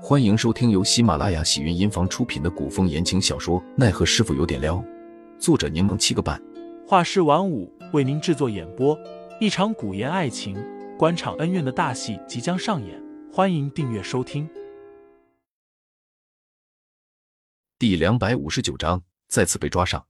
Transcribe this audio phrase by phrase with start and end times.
[0.00, 4.76] 欢迎收听由喜马拉雅喜云音房出品的古风言情小说《奈何师傅有点撩》，
[5.40, 6.40] 作者柠檬七个半，
[6.86, 8.96] 画师晚舞为您制作演播。
[9.40, 10.56] 一场古言爱情、
[10.96, 14.48] 官场恩怨的大戏即将上演，欢迎订阅收听。
[17.76, 20.06] 第两百五十九章再次被抓上。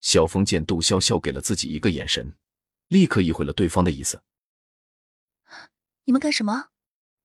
[0.00, 2.34] 小峰见杜潇潇给了自己一个眼神，
[2.86, 4.22] 立刻意会了对方的意思。
[6.04, 6.68] 你们干什么？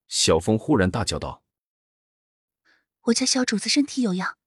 [0.07, 1.43] 小峰忽然大叫道
[3.05, 4.37] ：“我家小主子身体有恙，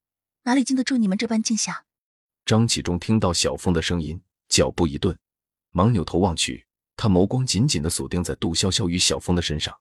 [0.43, 1.87] 哪里经得住你们这般惊吓？”
[2.47, 5.19] 张启忠听到小峰的声音，脚步一顿，
[5.71, 9.79] 忙扭头望去，他眸光紧紧的锁定在杜潇潇与小峰的身上，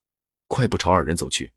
[0.48, 1.54] 快步朝二人走去。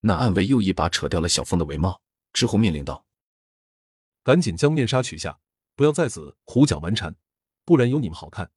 [0.00, 2.02] 那暗卫又一把扯掉了小峰的帷帽，
[2.32, 3.06] 之后命令道
[4.24, 5.38] ：“赶紧将面纱取下，
[5.76, 7.14] 不要在此胡搅蛮缠，
[7.64, 8.50] 不然有你们好看。”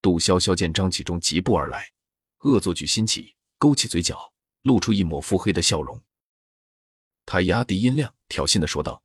[0.00, 1.90] 杜潇潇见张启忠疾步而来。
[2.40, 3.33] 恶作剧心起，
[3.64, 6.02] 勾起嘴角，露出一抹腹黑的笑容。
[7.24, 9.02] 他压低音量，挑衅的说道：“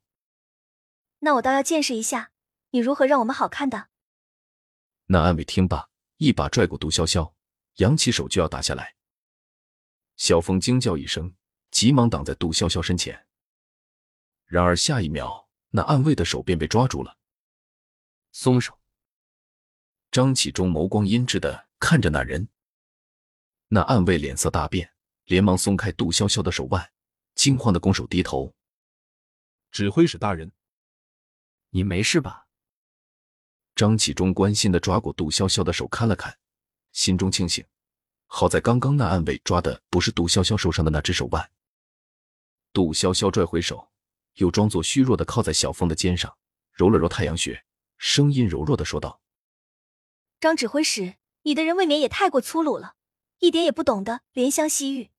[1.20, 2.34] 那我倒要见识一下，
[2.72, 3.88] 你如何让我们好看的。”
[5.08, 7.32] 那暗卫听罢，一把拽过杜潇潇，
[7.76, 8.98] 扬起手就要打下来。
[10.18, 11.34] 萧峰惊叫一声，
[11.72, 13.28] 急忙挡在杜潇潇身前。
[14.44, 17.18] 然而下一秒，那暗卫的手便被抓住了。
[18.34, 18.78] 松手！
[20.12, 22.50] 张启忠眸光阴鸷的看着那人。
[23.72, 24.92] 那暗卫脸色大变，
[25.26, 26.92] 连忙松开杜潇潇的手腕，
[27.36, 28.56] 惊慌的拱手低头。
[29.70, 30.52] 指挥使大人，
[31.70, 32.48] 你没事吧？
[33.76, 36.40] 张启忠关心的抓过杜潇潇的手看了看，
[36.94, 37.64] 心中庆幸，
[38.26, 41.52] 好在刚刚那暗卫抓的不是杜潇潇受伤的那只手腕。
[42.74, 43.92] 杜潇潇拽回手，
[44.34, 46.36] 又装作虚弱的靠在小峰的肩上，
[46.72, 47.64] 揉了揉太阳穴，
[48.00, 49.22] 声音柔弱的说道
[50.42, 52.96] ：“张指挥使，你的人未免也太过粗鲁了。”
[53.40, 55.10] 一点也不懂得怜香惜玉。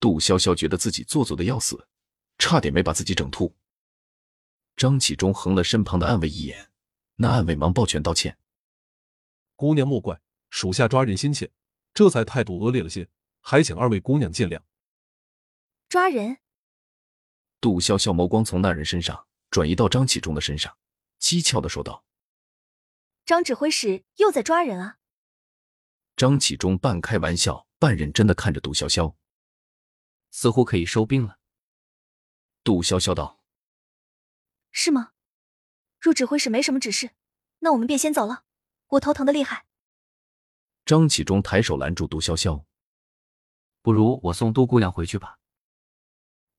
[0.00, 1.88] 杜潇潇觉得自己做作的要死，
[2.38, 3.56] 差点没把自己整吐。
[4.76, 6.70] 张启忠横了身旁的暗卫一眼，
[7.16, 8.38] 那暗卫忙抱拳道歉
[9.56, 10.20] ：“姑娘莫怪，
[10.50, 11.50] 属下抓人心切，
[11.92, 13.08] 这才态度恶劣了些，
[13.40, 14.60] 还请二位姑娘见谅。”
[15.88, 16.38] 抓人？
[17.60, 20.76] 杜潇潇眸光从那人身上转移到张启忠的身上，
[21.20, 22.04] 讥诮的说道
[23.26, 24.98] ：“张指挥使又在抓人啊？”
[26.18, 29.14] 张启忠半开玩笑半认真的看着杜潇潇，
[30.32, 31.38] 似乎可以收兵了。
[32.64, 33.40] 杜潇潇道
[34.72, 35.12] ：“是吗？
[36.00, 37.12] 若指挥使没什么指示，
[37.60, 38.42] 那我们便先走了。
[38.88, 39.66] 我头疼的厉害。”
[40.84, 42.64] 张启忠抬手拦住杜潇潇
[43.80, 45.38] ：“不如我送杜姑娘回去吧。”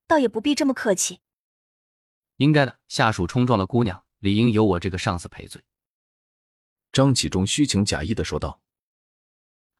[0.08, 1.20] 倒也不必这么客气。
[2.36, 5.62] 应该的，下属冲撞了姑娘，理应由我这个上司赔罪。
[6.92, 8.62] 张启忠虚情假意的说道。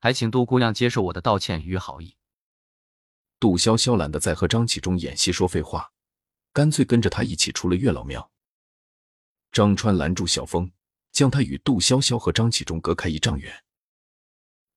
[0.00, 2.16] 还请杜姑娘接受我的道歉与好意。
[3.38, 5.92] 杜潇潇懒得再和张启忠演戏说废话，
[6.52, 8.30] 干脆跟着他一起出了月老庙。
[9.52, 10.70] 张川拦住小峰，
[11.12, 13.64] 将他与杜潇潇和张启忠隔开一丈远。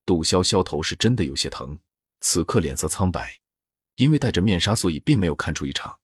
[0.06, 1.79] 杜潇潇头是真的有些疼，
[2.19, 3.40] 此刻脸色苍白，
[3.95, 6.00] 因为戴着面纱，所以并没有看出异常。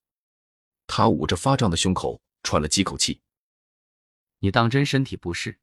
[0.87, 3.21] 他捂着发胀的胸口，喘了几口气。
[4.39, 5.59] 你当真身体不适？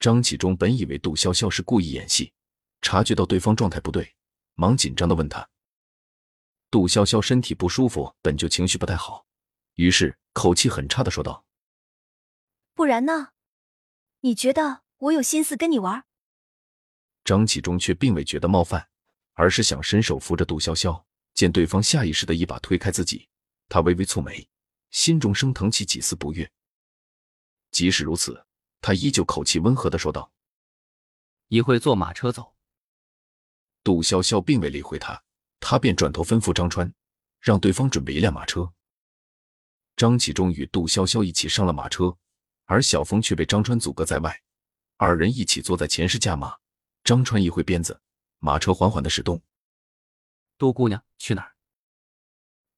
[0.00, 2.32] 张启忠本以为杜潇潇是故意演戏，
[2.82, 4.14] 察觉到对方状态不对，
[4.54, 5.48] 忙紧张的问他。
[6.70, 9.26] 杜潇潇身体不舒服，本就情绪不太好，
[9.74, 11.44] 于是口气很差的说道
[12.74, 13.30] ：“不然呢？
[14.20, 16.04] 你觉得我有心思跟你玩？”
[17.24, 18.88] 张启忠却并未觉得冒犯，
[19.32, 21.04] 而是想伸手扶着杜潇潇，
[21.34, 23.28] 见对方下意识的一把推开自己，
[23.68, 24.48] 他微微蹙眉，
[24.90, 26.48] 心中升腾起几丝不悦。
[27.72, 28.44] 即使如此。
[28.80, 30.32] 他依旧口气温和的说道
[31.48, 32.54] ：“一会坐马车走。”
[33.82, 35.22] 杜潇潇并未理会他，
[35.60, 36.92] 他便转头吩咐张川，
[37.40, 38.72] 让对方准备一辆马车。
[39.96, 42.16] 张启忠与杜潇潇一起上了马车，
[42.66, 44.42] 而小峰却被张川阻隔在外。
[44.96, 46.58] 二人一起坐在前室驾马，
[47.02, 48.00] 张川一挥鞭子，
[48.38, 49.42] 马车缓缓的驶动。
[50.56, 51.56] 杜姑娘去哪儿？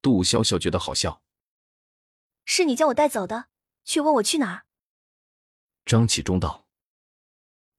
[0.00, 1.22] 杜潇潇觉得好笑
[2.46, 3.48] ：“是你将我带走的，
[3.84, 4.66] 却问我去哪儿？”
[5.90, 6.68] 张启忠道：“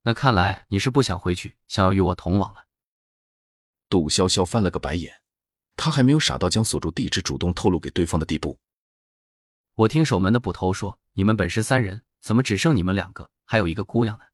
[0.03, 2.65] 那看来你是不想回去，想要与我同往了。”
[3.87, 5.21] 杜潇潇翻了个白眼，
[5.77, 8.59] 他还没有傻到将锁住地址主动透露给对方的地步。
[9.75, 14.25] 我听守门的捕头说，你们本是三人，怎么只剩你们两个，还有一个姑娘呢？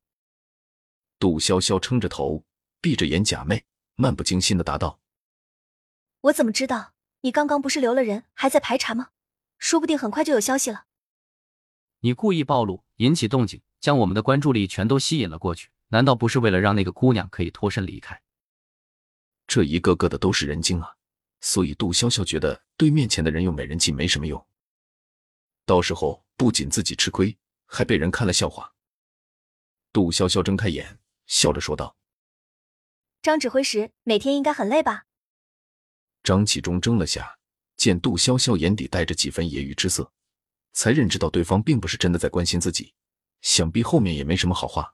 [1.20, 2.44] 杜潇潇撑着头，
[2.82, 3.62] 闭着眼假寐，
[3.94, 5.00] 漫不经心的答道
[6.22, 6.96] ：“我怎么知道？
[7.22, 9.12] 你刚刚不是留了人，还在排查吗？
[9.60, 10.86] 说不定很快就有消息了。”
[12.02, 18.22] 你故意暴露，引起动静，将我们的关注力全都吸引了过去，难道不是为了让那个姑娘可以脱身离开？
[19.48, 20.96] 这一个个的都是人精啊，
[21.42, 24.46] 所以杜潇潇觉得对面前的人用美人计没什么用，
[25.66, 28.74] 到时候不仅自己吃亏，还被人看了笑话。
[29.94, 31.96] 杜潇潇睁开眼，笑着说道
[33.24, 35.06] ：“张指挥使每天应该很累吧？”
[36.24, 37.40] 张启忠怔了下，
[37.78, 40.12] 见杜潇潇眼底带着几分揶揄之色，
[40.74, 42.94] 才认知到对方并不是真的在关心自己，
[43.42, 44.94] 想必后面也没什么好话。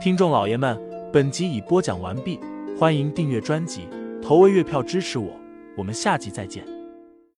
[0.00, 0.80] 听众老爷们，
[1.12, 2.40] 本集已播讲完毕，
[2.78, 3.88] 欢迎订阅专辑，
[4.22, 5.38] 投喂月票支持我，
[5.76, 6.81] 我们下集再见。